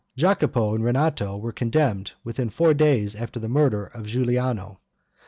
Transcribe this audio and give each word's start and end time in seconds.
Jacopo 0.15 0.73
and 0.73 0.83
Rinato 0.83 1.39
were 1.39 1.51
condemned 1.51 2.13
within 2.23 2.49
four 2.49 2.73
days 2.73 3.13
after 3.13 3.39
the 3.39 3.47
murder 3.47 3.83
of 3.85 4.07
Giuliano. 4.07 4.79